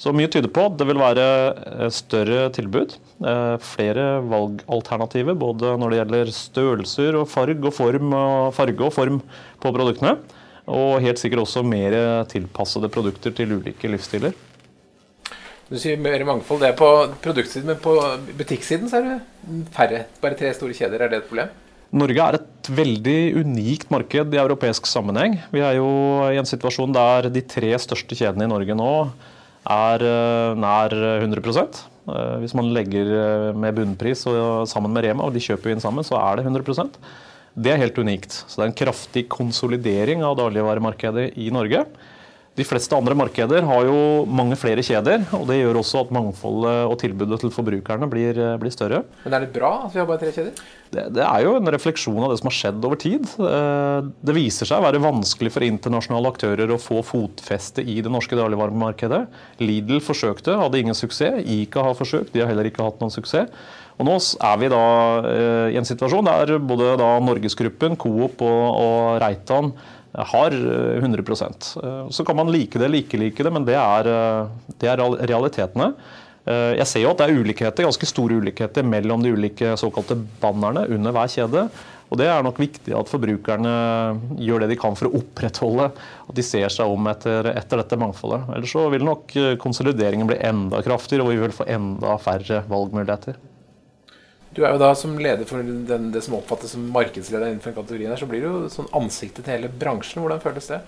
Så 0.00 0.14
mye 0.16 0.30
tyder 0.32 0.50
på 0.50 0.64
at 0.66 0.78
det 0.80 0.86
vil 0.88 0.98
være 0.98 1.26
eh, 1.54 1.90
større 1.92 2.46
tilbud. 2.56 2.96
Eh, 3.20 3.56
flere 3.62 4.06
valgalternativer 4.26 5.36
både 5.38 5.74
når 5.78 5.92
det 5.92 5.98
gjelder 6.00 6.32
størrelser 6.34 7.20
og 7.20 7.28
farge 7.30 7.68
og 7.68 7.76
form, 7.76 8.16
farge 8.56 8.88
og 8.88 8.96
form 8.96 9.20
på 9.60 9.74
produktene. 9.76 10.16
Og 10.64 11.04
helt 11.04 11.20
sikkert 11.20 11.44
også 11.44 11.60
mer 11.68 12.24
tilpassede 12.32 12.88
produkter 12.88 13.34
til 13.36 13.58
ulike 13.58 13.90
livsstiler. 13.92 14.32
Du 15.68 15.76
sier 15.80 16.00
mer 16.00 16.24
mangfold. 16.24 16.64
Det 16.64 16.70
er 16.72 16.78
på 16.78 16.88
produktsiden, 17.24 17.68
men 17.72 17.80
på 17.80 17.92
butikksiden 18.38 18.88
så 18.88 19.00
er 19.00 19.06
det 19.10 19.60
færre. 19.76 20.02
Bare 20.24 20.40
tre 20.40 20.52
store 20.56 20.76
kjeder. 20.76 21.04
Er 21.04 21.12
det 21.12 21.20
et 21.20 21.28
problem? 21.28 21.52
Norge 21.94 22.24
er 22.24 22.38
et 22.40 22.70
veldig 22.74 23.18
unikt 23.44 23.90
marked 23.94 24.34
i 24.34 24.40
europeisk 24.40 24.88
sammenheng. 24.90 25.36
Vi 25.54 25.62
er 25.62 25.76
jo 25.78 25.88
i 26.26 26.40
en 26.40 26.48
situasjon 26.48 26.94
der 26.94 27.28
de 27.30 27.42
tre 27.46 27.70
største 27.78 28.18
kjedene 28.18 28.48
i 28.48 28.50
Norge 28.50 28.74
nå 28.74 28.90
er 29.70 30.04
eh, 30.04 30.56
nær 30.60 30.94
100 31.22 31.52
eh, 31.54 32.34
Hvis 32.42 32.56
man 32.58 32.72
legger 32.74 33.12
eh, 33.18 33.50
med 33.56 33.78
bunnpris 33.78 34.26
og 34.28 34.66
sammen 34.68 34.92
med 34.92 35.06
Rema, 35.06 35.28
og 35.28 35.36
de 35.36 35.44
kjøper 35.44 35.72
inn 35.72 35.84
sammen, 35.84 36.04
så 36.04 36.18
er 36.20 36.40
det 36.40 36.48
100% 36.50 36.98
Det 37.54 37.72
er 37.72 37.80
helt 37.80 37.98
unikt. 38.02 38.34
Så 38.42 38.58
det 38.58 38.64
er 38.64 38.72
en 38.72 38.80
kraftig 38.82 39.28
konsolidering 39.32 40.26
av 40.26 40.36
dagligvaremarkedet 40.42 41.30
i 41.38 41.50
Norge. 41.54 41.86
De 42.54 42.62
fleste 42.62 42.94
andre 42.94 43.16
markeder 43.18 43.66
har 43.66 43.88
jo 43.88 43.98
mange 44.30 44.54
flere 44.54 44.82
kjeder, 44.86 45.24
og 45.34 45.48
det 45.48 45.58
gjør 45.58 45.80
også 45.80 46.04
at 46.04 46.14
mangfoldet 46.14 46.86
og 46.86 46.94
tilbudet 47.02 47.40
til 47.42 47.50
forbrukerne 47.50 48.06
blir, 48.10 48.38
blir 48.62 48.74
større. 48.74 49.02
Men 49.24 49.34
er 49.34 49.46
det 49.46 49.54
bra 49.56 49.72
at 49.88 49.94
vi 49.94 49.98
har 49.98 50.06
bare 50.06 50.22
tre 50.22 50.30
kjeder? 50.36 50.64
Det, 50.94 51.08
det, 51.16 51.24
er 51.24 51.42
jo 51.42 51.56
en 51.58 51.72
refleksjon 51.74 52.22
av 52.22 52.30
det 52.30 52.38
som 52.38 52.50
har 52.50 52.54
skjedd 52.54 52.86
over 52.86 53.00
tid. 53.00 53.26
Eh, 53.42 54.10
det 54.28 54.36
viser 54.36 54.68
seg 54.70 54.78
å 54.78 54.86
være 54.86 55.02
vanskelig 55.02 55.50
for 55.54 55.66
internasjonale 55.66 56.30
aktører 56.30 56.70
å 56.70 56.78
få 56.78 57.02
fotfeste 57.06 57.82
i 57.82 57.98
det 58.04 58.12
norske 58.12 58.38
dagligvaremarkedet. 58.38 59.24
Lidl 59.64 59.98
forsøkte, 60.04 60.54
hadde 60.60 60.84
ingen 60.84 60.98
suksess. 60.98 61.42
Ica 61.42 61.88
har 61.88 61.98
forsøkt, 61.98 62.30
de 62.34 62.44
har 62.44 62.52
heller 62.52 62.70
ikke 62.70 62.86
hatt 62.86 63.02
noen 63.02 63.14
suksess. 63.14 63.50
Og 63.94 64.08
nå 64.08 64.14
er 64.18 64.56
vi 64.58 64.70
da 64.72 64.84
eh, 65.30 65.66
i 65.74 65.78
en 65.78 65.86
situasjon 65.86 66.26
der 66.26 66.56
både 66.58 66.96
da 66.98 67.12
Norgesgruppen, 67.22 67.98
Coop 68.00 68.42
og, 68.42 68.64
og 68.74 69.20
Reitan 69.22 69.70
har 70.14 70.50
100 70.50 71.22
eh, 71.82 72.10
Så 72.10 72.24
kan 72.24 72.36
man 72.36 72.52
like 72.52 72.78
det 72.78 72.84
eller 72.84 73.02
ikke 73.02 73.18
like 73.18 73.42
det, 73.42 73.52
men 73.52 73.64
det 73.66 73.74
er, 73.74 74.10
eh, 74.10 74.74
det 74.78 74.90
er 74.90 75.02
realitetene. 75.26 75.94
Eh, 76.46 76.76
jeg 76.78 76.86
ser 76.86 77.02
jo 77.02 77.10
at 77.10 77.18
det 77.18 77.30
er 77.30 77.40
ulikheter, 77.40 77.86
ganske 77.88 78.06
store 78.06 78.38
ulikheter 78.38 78.86
mellom 78.86 79.24
de 79.24 79.32
ulike 79.34 79.74
såkalte 79.80 80.16
bannerne 80.40 80.86
under 80.94 81.14
hver 81.14 81.32
kjede. 81.32 81.68
Og 82.12 82.18
Det 82.20 82.28
er 82.28 82.44
nok 82.44 82.58
viktig 82.60 82.92
at 82.94 83.08
forbrukerne 83.10 83.70
gjør 84.38 84.60
det 84.60 84.68
de 84.70 84.76
kan 84.78 84.94
for 84.94 85.08
å 85.08 85.18
opprettholde 85.18 85.88
at 85.90 86.36
de 86.36 86.44
ser 86.46 86.68
seg 86.70 86.86
om 86.86 87.08
etter, 87.10 87.48
etter 87.50 87.80
dette 87.80 87.98
mangfoldet. 87.98 88.44
Ellers 88.54 88.70
så 88.70 88.84
vil 88.92 89.02
nok 89.02 89.34
konsolideringen 89.58 90.28
bli 90.28 90.36
enda 90.38 90.84
kraftigere, 90.84 91.24
og 91.24 91.32
vi 91.32 91.40
vil 91.42 91.56
få 91.56 91.66
enda 91.66 92.14
færre 92.22 92.60
valgmuligheter. 92.70 93.40
Du 94.54 94.62
er 94.62 94.74
jo 94.74 94.82
da 94.82 94.92
som 94.94 95.16
leder 95.18 95.46
for 95.48 95.62
den, 95.64 96.10
det 96.14 96.22
som 96.22 96.36
oppfattes 96.38 96.76
som 96.76 96.84
markedsleder 96.94 97.50
innenfor 97.50 97.74
kategorien 97.74 98.12
her, 98.12 98.20
så 98.20 98.28
blir 98.30 98.44
det 98.44 98.50
jo 98.52 98.68
sånn 98.70 98.92
ansiktet 98.94 99.42
til 99.42 99.56
hele 99.56 99.70
bransjen. 99.70 100.22
Hvordan 100.22 100.42
føles 100.44 100.70
det? 100.70 100.84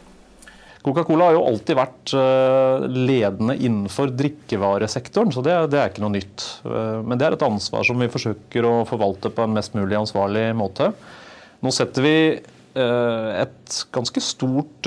Coca-Cola 0.87 1.27
har 1.27 1.35
jo 1.35 1.47
alltid 1.49 1.75
vært 1.75 2.13
eh, 2.15 2.85
ledende 2.95 3.57
innenfor 3.59 4.13
drikkevaresektoren, 4.15 5.33
så 5.35 5.43
det, 5.43 5.57
det, 5.73 5.81
er 5.81 5.91
ikke 5.91 6.05
noe 6.05 6.15
nytt. 6.15 6.45
Eh, 6.63 7.01
men 7.03 7.19
det 7.19 7.27
er 7.27 7.35
et 7.35 7.43
ansvar 7.43 7.83
som 7.89 7.99
vi 7.99 8.11
forsøker 8.13 8.69
å 8.69 8.75
forvalte 8.87 9.33
på 9.35 9.43
en 9.43 9.57
mest 9.57 9.75
mulig 9.75 9.99
ansvarlig 9.99 10.53
måte. 10.55 10.93
Nå 11.67 11.73
setter 11.75 12.07
vi 12.07 12.17
eh, 12.39 13.31
et 13.41 13.81
ganske 13.97 14.23
stort 14.23 14.87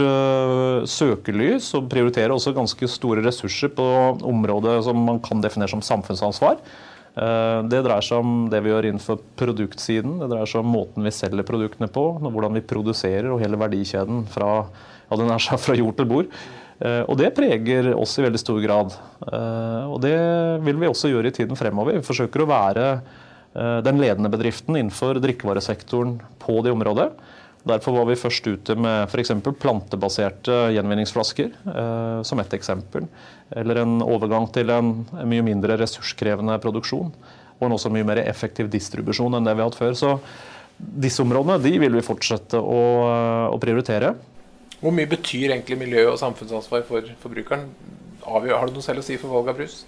søkelys 0.87 1.73
og 1.75 1.91
prioriterer 1.91 2.31
også 2.31 2.55
ganske 2.55 2.87
store 2.87 3.25
ressurser 3.25 3.75
på 3.75 3.89
området 4.23 4.79
som 4.87 5.03
man 5.03 5.19
kan 5.25 5.43
definere 5.43 5.73
som 5.73 5.83
samfunnsansvar. 5.83 6.63
Eh, 7.17 7.59
det 7.71 7.81
dreier 7.85 8.05
seg 8.05 8.21
om 8.21 8.47
det 8.51 8.61
vi 8.63 8.71
gjør 8.71 8.89
innenfor 8.89 9.19
produktsiden. 9.39 10.17
Det 10.21 10.29
dreier 10.31 10.49
seg 10.49 10.63
om 10.63 10.73
måten 10.73 11.05
vi 11.05 11.13
selger 11.15 11.47
produktene 11.47 11.89
på, 11.91 12.05
hvordan 12.21 12.57
vi 12.57 12.65
produserer 12.69 13.31
og 13.33 13.41
hele 13.43 13.59
verdikjeden 13.59 14.25
fra, 14.29 14.51
ja, 15.09 15.39
fra 15.65 15.77
jord 15.77 15.97
til 15.97 16.09
bord. 16.09 16.35
Eh, 16.79 17.01
og 17.05 17.17
det 17.19 17.33
preger 17.37 17.91
oss 17.95 18.17
i 18.19 18.27
veldig 18.27 18.41
stor 18.41 18.61
grad. 18.63 18.95
Eh, 19.25 19.89
og 19.89 19.97
det 20.05 20.19
vil 20.67 20.79
vi 20.83 20.91
også 20.91 21.11
gjøre 21.11 21.31
i 21.31 21.35
tiden 21.39 21.59
fremover. 21.59 21.99
Vi 21.99 22.07
forsøker 22.07 22.45
å 22.45 22.51
være 22.51 22.91
den 23.49 23.97
ledende 23.97 24.29
bedriften 24.29 24.75
innenfor 24.77 25.17
drikkevaresektoren 25.23 26.19
på 26.39 26.59
det 26.61 26.69
området. 26.69 27.07
Derfor 27.67 27.97
var 27.97 28.05
vi 28.07 28.15
først 28.15 28.45
ute 28.47 28.75
med 28.79 29.09
f.eks. 29.11 29.33
plantebaserte 29.59 30.69
gjenvinningsflasker, 30.75 31.51
eh, 31.67 32.21
som 32.23 32.39
ett 32.39 32.55
eksempel. 32.55 33.07
Eller 33.51 33.81
en 33.81 33.99
overgang 34.05 34.47
til 34.53 34.71
en 34.71 34.93
mye 35.27 35.43
mindre 35.43 35.75
ressurskrevende 35.81 36.55
produksjon. 36.63 37.11
Og 37.59 37.67
en 37.67 37.75
også 37.75 37.91
mye 37.91 38.07
mer 38.07 38.23
effektiv 38.23 38.71
distribusjon 38.71 39.35
enn 39.35 39.47
det 39.47 39.57
vi 39.57 39.63
har 39.63 39.71
hatt 39.71 39.79
før. 39.79 39.97
Så 39.97 40.15
disse 40.79 41.19
områdene 41.25 41.59
de 41.59 41.75
vil 41.83 41.99
vi 41.99 42.05
fortsette 42.05 42.59
å, 42.59 42.81
å 43.51 43.59
prioritere. 43.59 44.13
Hvor 44.79 44.95
mye 44.95 45.09
betyr 45.11 45.51
egentlig 45.51 45.75
miljø- 45.81 46.13
og 46.13 46.19
samfunnsansvar 46.21 46.85
for 46.87 47.11
forbrukeren? 47.19 47.67
Har 48.23 48.69
du 48.69 48.77
noe 48.77 48.85
selv 48.85 49.03
å 49.03 49.05
si 49.05 49.19
for 49.19 49.35
valg 49.35 49.51
av 49.51 49.59
brus? 49.59 49.81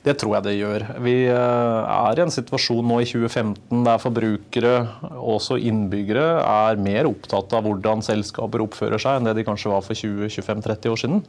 Det 0.00 0.14
tror 0.16 0.38
jeg 0.38 0.44
det 0.46 0.54
gjør. 0.56 0.84
Vi 1.04 1.14
eh, 1.28 1.88
er 1.92 2.16
i 2.16 2.22
en 2.24 2.32
situasjon 2.32 2.86
nå 2.88 3.02
i 3.02 3.08
2015 3.08 3.82
der 3.84 4.00
forbrukere, 4.00 4.74
også 5.20 5.58
innbyggere, 5.60 6.28
er 6.40 6.80
mer 6.80 7.08
opptatt 7.10 7.52
av 7.56 7.66
hvordan 7.66 8.00
selskaper 8.04 8.64
oppfører 8.64 9.02
seg 9.02 9.18
enn 9.18 9.28
det 9.28 9.34
de 9.36 9.44
kanskje 9.44 9.72
var 9.72 9.84
for 9.84 9.98
20-25-30 9.98 10.94
år 10.94 11.02
siden. 11.02 11.20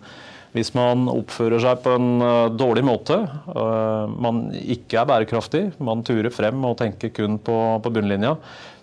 Hvis 0.55 0.71
man 0.75 1.03
oppfører 1.11 1.59
seg 1.63 1.81
på 1.83 1.95
en 1.95 2.23
uh, 2.23 2.51
dårlig 2.51 2.83
måte, 2.83 3.15
uh, 3.23 4.07
man 4.11 4.49
ikke 4.59 4.99
er 4.99 5.07
bærekraftig, 5.07 5.61
man 5.83 6.03
turer 6.07 6.31
frem 6.31 6.63
og 6.67 6.77
tenker 6.79 7.11
kun 7.15 7.37
på, 7.43 7.57
på 7.83 7.91
bunnlinja, 7.95 8.33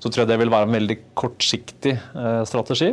så 0.01 0.09
tror 0.09 0.23
jeg 0.25 0.31
det 0.33 0.39
vil 0.41 0.53
være 0.53 0.69
en 0.69 0.77
veldig 0.79 0.99
kortsiktig 1.19 1.97
strategi. 2.49 2.93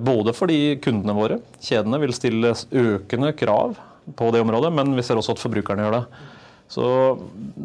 Både 0.00 0.32
fordi 0.34 0.78
kundene 0.82 1.14
våre, 1.14 1.38
kjedene, 1.62 2.00
vil 2.02 2.14
stille 2.16 2.54
økende 2.80 3.34
krav 3.36 3.76
på 4.16 4.30
det 4.34 4.42
området, 4.44 4.72
men 4.76 4.92
vi 4.96 5.04
ser 5.06 5.20
også 5.20 5.36
at 5.36 5.42
forbrukerne 5.42 5.86
gjør 5.86 5.98
det. 5.98 6.02
Så 6.74 6.88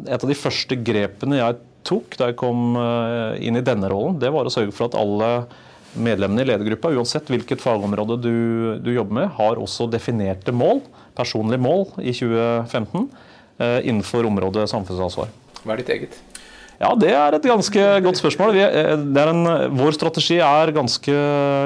et 0.05 0.19
av 0.19 0.29
de 0.29 0.37
første 0.37 0.75
grepene 0.75 1.39
jeg 1.39 1.59
tok 1.87 2.17
da 2.19 2.29
jeg 2.29 2.37
kom 2.39 2.75
inn 3.39 3.57
i 3.57 3.63
denne 3.65 3.87
rollen, 3.89 4.17
det 4.19 4.29
var 4.35 4.45
å 4.45 4.51
sørge 4.53 4.75
for 4.75 4.89
at 4.89 4.97
alle 4.99 5.29
Medlemmene 5.97 6.43
i 6.43 6.47
ledergruppa, 6.47 6.91
uansett 6.93 7.29
hvilket 7.31 7.63
fagområde 7.63 8.19
du, 8.21 8.33
du, 8.83 8.91
jobber 8.93 9.15
med, 9.23 9.31
har 9.39 9.57
også 9.57 9.87
definerte 9.89 10.53
mål, 10.53 10.83
personlige 11.17 11.61
mål, 11.65 11.87
i 11.97 12.13
2015 12.13 13.07
eh, 13.57 13.79
innenfor 13.89 14.27
området 14.29 14.67
samfunnsansvar. 14.69 15.31
Hva 15.63 15.73
er 15.73 15.81
ditt 15.81 15.89
eget? 15.95 16.19
Ja, 16.79 16.93
Det 16.95 17.09
er 17.11 17.35
et 17.35 17.47
ganske 17.49 17.87
godt 18.05 18.21
spørsmål. 18.21 18.53
Vi, 18.55 18.61
eh, 18.63 18.93
en, 18.93 19.49
vår 19.79 19.97
strategi 19.97 20.37
er 20.45 20.75
ganske, 20.77 21.15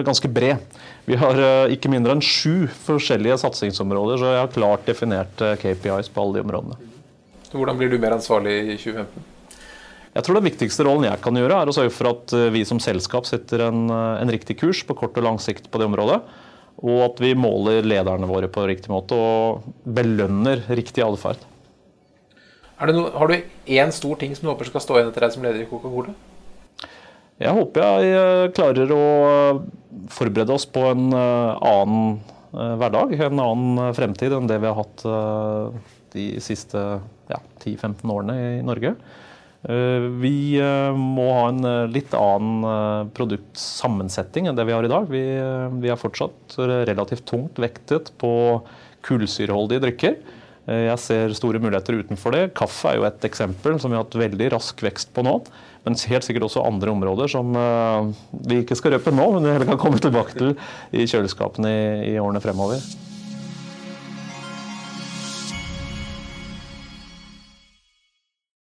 ganske, 0.08 0.32
bred. 0.32 0.80
Vi 1.06 1.18
har 1.20 1.36
eh, 1.36 1.74
ikke 1.76 1.92
mindre 1.92 2.16
enn 2.16 2.24
sju 2.24 2.70
forskjellige 2.86 3.42
satsingsområder, 3.42 4.22
så 4.22 4.32
jeg 4.32 4.40
har 4.40 4.54
klart 4.56 4.88
definert 4.88 5.44
eh, 5.44 5.58
KPIs 5.60 6.10
på 6.14 6.24
alle 6.24 6.40
de 6.40 6.46
områdene. 6.46 6.80
Hvordan 7.52 7.78
blir 7.78 7.92
du 7.92 8.00
mer 8.02 8.16
ansvarlig 8.16 8.56
i 8.64 8.78
2015? 8.80 9.30
Jeg 10.14 10.26
tror 10.26 10.38
Den 10.38 10.46
viktigste 10.46 10.86
rollen 10.88 11.08
jeg 11.10 11.22
kan 11.26 11.38
gjøre, 11.38 11.60
er 11.60 11.70
å 11.70 11.76
sørge 11.76 11.94
for 11.94 12.14
at 12.14 12.36
eh, 12.38 12.48
vi 12.56 12.64
som 12.70 12.80
selskap 12.84 13.28
setter 13.28 13.66
en, 13.68 13.86
en, 13.92 14.32
riktig 14.32 14.56
kurs 14.62 14.86
på 14.88 14.96
kort 14.96 15.20
og 15.20 15.28
lang 15.28 15.42
sikt 15.44 15.68
på 15.74 15.82
det 15.82 15.90
området. 15.92 16.22
Og 16.84 17.04
at 17.06 17.20
vi 17.22 17.36
måler 17.38 17.84
lederne 17.86 18.28
våre 18.30 18.48
på 18.52 18.64
riktig 18.70 18.92
måte 18.92 19.18
og 19.18 19.68
belønner 19.84 20.64
riktig 20.72 21.04
atferd. 21.06 21.44
har 22.80 23.28
du 23.28 23.36
én 23.68 23.92
stor 23.92 24.16
ting 24.16 24.36
som 24.36 24.48
du 24.48 24.54
håper 24.54 24.72
skal 24.72 24.82
stå 24.82 24.98
igjen 24.98 25.12
etter 25.12 25.28
deg 25.28 25.36
som 25.36 25.44
leder 25.44 25.62
i 25.62 25.68
Coca-Cola? 25.70 26.16
Jeg 27.42 27.56
håper 27.58 27.88
jeg 28.04 28.14
eh, 28.20 28.52
klarer 28.56 28.94
å 28.94 29.04
forberede 30.14 30.54
oss 30.54 30.68
på 30.70 30.86
en 30.92 31.10
annen 31.14 32.20
hverdag, 32.54 33.16
en 33.18 33.42
annen 33.42 33.94
fremtid 33.98 34.34
enn 34.36 34.50
det 34.50 34.60
vi 34.62 34.70
har 34.70 34.78
hatt 34.78 35.04
de 36.14 36.26
siste 36.44 36.82
ja, 37.32 37.40
10-15 37.64 38.12
årene 38.14 38.36
i 38.60 38.66
Norge. 38.66 38.94
Eh, 39.64 40.06
vi 40.20 40.60
eh, 40.60 40.92
må 40.92 41.30
ha 41.32 41.44
en 41.48 41.64
eh, 41.64 41.92
litt 41.92 42.12
annen 42.18 43.12
produktsammensetning 43.16 44.50
enn 44.50 44.58
det 44.60 44.66
vi 44.68 44.76
har 44.76 44.84
i 44.84 44.92
dag. 44.92 45.08
Vi, 45.12 45.24
vi 45.80 45.92
er 45.92 46.00
fortsatt 46.00 46.58
relativt 46.60 47.26
tungt 47.30 47.62
vektet 47.64 48.12
på 48.20 48.34
kullsyreholdige 49.08 49.86
drikker. 49.88 50.20
Jeg 50.64 51.00
ser 51.04 51.34
store 51.36 51.60
muligheter 51.60 51.98
utenfor 52.00 52.36
det. 52.36 52.44
Kaffe 52.56 52.94
er 52.94 53.00
jo 53.00 53.08
et 53.08 53.26
eksempel 53.28 53.76
som 53.82 53.92
vi 53.92 53.98
har 53.98 54.06
hatt 54.06 54.16
veldig 54.16 54.52
rask 54.56 54.84
vekst 54.86 55.12
på 55.16 55.26
nå. 55.28 55.38
Men 55.84 56.00
helt 56.08 56.24
sikkert 56.24 56.48
også 56.48 56.64
andre 56.64 56.94
områder 56.94 57.28
som 57.32 57.52
vi 58.48 58.62
ikke 58.62 58.78
skal 58.80 58.96
røpe 58.96 59.12
nå, 59.12 59.26
men 59.36 59.44
vi 59.44 59.52
heller 59.58 59.68
kan 59.74 59.82
komme 59.82 60.00
tilbake 60.00 60.38
til 60.38 60.54
i 60.96 61.04
kjøleskapene 61.04 61.74
i, 61.74 62.14
i 62.14 62.20
årene 62.24 62.40
fremover. 62.44 62.80